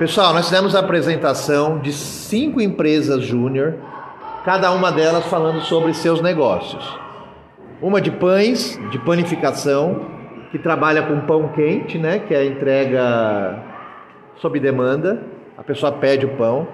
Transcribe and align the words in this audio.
Pessoal, 0.00 0.32
nós 0.32 0.46
fizemos 0.48 0.74
a 0.74 0.78
apresentação 0.78 1.78
de 1.78 1.92
cinco 1.92 2.58
empresas 2.58 3.22
júnior, 3.22 3.74
cada 4.46 4.72
uma 4.72 4.90
delas 4.90 5.26
falando 5.26 5.60
sobre 5.60 5.92
seus 5.92 6.22
negócios. 6.22 6.98
Uma 7.82 8.00
de 8.00 8.10
pães, 8.10 8.80
de 8.90 8.98
panificação, 8.98 10.06
que 10.50 10.58
trabalha 10.58 11.02
com 11.02 11.20
pão 11.20 11.48
quente, 11.48 11.98
né, 11.98 12.18
que 12.18 12.34
é 12.34 12.38
a 12.38 12.44
entrega 12.46 13.58
sob 14.36 14.58
demanda. 14.58 15.20
A 15.58 15.62
pessoa 15.62 15.92
pede 15.92 16.24
o 16.24 16.30
pão. 16.30 16.66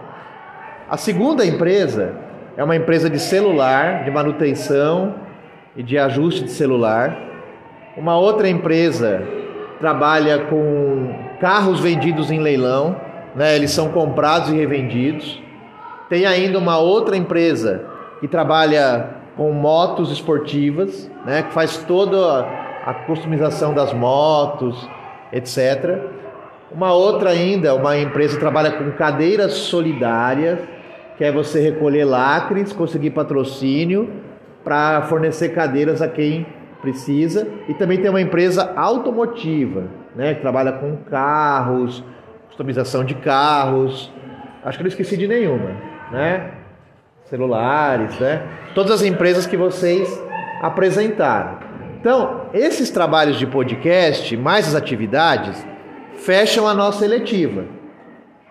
A 0.88 0.96
segunda 0.96 1.44
empresa 1.44 2.14
é 2.56 2.62
uma 2.62 2.76
empresa 2.76 3.10
de 3.10 3.18
celular, 3.18 4.04
de 4.04 4.10
manutenção 4.12 5.16
e 5.74 5.82
de 5.82 5.98
ajuste 5.98 6.44
de 6.44 6.52
celular. 6.52 7.18
Uma 7.96 8.16
outra 8.16 8.48
empresa 8.48 9.20
trabalha 9.80 10.44
com 10.44 11.12
carros 11.40 11.80
vendidos 11.80 12.30
em 12.30 12.38
leilão, 12.38 13.04
né? 13.36 13.54
eles 13.54 13.70
são 13.70 13.90
comprados 13.90 14.48
e 14.48 14.56
revendidos. 14.56 15.40
Tem 16.08 16.24
ainda 16.24 16.58
uma 16.58 16.78
outra 16.78 17.16
empresa 17.16 17.84
que 18.18 18.26
trabalha 18.26 19.10
com 19.36 19.52
motos 19.52 20.10
esportivas, 20.10 21.10
né? 21.24 21.42
que 21.42 21.52
faz 21.52 21.76
toda 21.76 22.40
a 22.84 22.94
customização 22.94 23.74
das 23.74 23.92
motos, 23.92 24.88
etc. 25.32 25.98
Uma 26.72 26.94
outra 26.94 27.30
ainda, 27.30 27.74
uma 27.74 27.96
empresa 27.98 28.34
que 28.34 28.40
trabalha 28.40 28.72
com 28.72 28.90
cadeiras 28.92 29.52
solidárias, 29.52 30.58
que 31.18 31.24
é 31.24 31.30
você 31.30 31.60
recolher 31.60 32.04
lacres, 32.04 32.72
conseguir 32.72 33.10
patrocínio 33.10 34.10
para 34.64 35.02
fornecer 35.02 35.50
cadeiras 35.50 36.00
a 36.00 36.08
quem 36.08 36.46
precisa. 36.80 37.46
E 37.68 37.74
também 37.74 38.00
tem 38.00 38.10
uma 38.10 38.20
empresa 38.20 38.72
automotiva, 38.76 39.84
né, 40.14 40.34
que 40.34 40.40
trabalha 40.40 40.72
com 40.72 40.96
carros, 41.10 42.02
customização 42.56 43.04
de 43.04 43.14
carros. 43.14 44.10
Acho 44.64 44.78
que 44.78 44.84
não 44.84 44.88
esqueci 44.88 45.16
de 45.16 45.28
nenhuma, 45.28 45.70
né? 46.10 46.52
Celulares, 47.26 48.18
né? 48.18 48.42
Todas 48.74 48.92
as 48.92 49.02
empresas 49.02 49.46
que 49.46 49.56
vocês 49.56 50.08
apresentaram. 50.62 51.58
Então, 52.00 52.46
esses 52.54 52.88
trabalhos 52.90 53.38
de 53.38 53.46
podcast, 53.46 54.34
mais 54.36 54.68
as 54.68 54.74
atividades, 54.74 55.66
fecham 56.14 56.66
a 56.66 56.72
nossa 56.72 57.04
eletiva. 57.04 57.66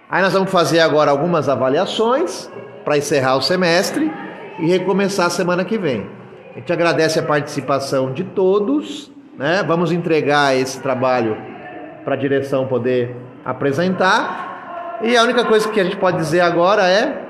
Aí 0.10 0.22
nós 0.22 0.34
vamos 0.34 0.52
fazer 0.52 0.82
agora 0.82 1.10
algumas 1.10 1.50
avaliações 1.50 2.50
para 2.84 2.98
encerrar 2.98 3.38
o 3.38 3.42
semestre 3.42 4.12
e 4.60 4.68
recomeçar 4.68 5.26
a 5.26 5.32
semana 5.32 5.66
que 5.66 5.78
vem. 5.78 6.08
A 6.52 6.60
gente 6.60 6.72
agradece 6.72 7.18
a 7.18 7.24
participação 7.24 8.14
de 8.14 8.24
todos, 8.24 9.12
né? 9.38 9.64
Vamos 9.66 9.92
entregar 9.92 10.56
esse 10.56 10.80
trabalho 10.80 11.36
para 12.04 12.14
a 12.14 12.18
direção 12.18 12.68
poder 12.68 13.16
apresentar. 13.46 15.00
E 15.04 15.16
a 15.16 15.24
única 15.24 15.46
coisa 15.46 15.70
que 15.70 15.80
a 15.80 15.84
gente 15.84 15.98
pode 15.98 16.18
dizer 16.18 16.42
agora 16.42 16.90
é. 16.90 17.24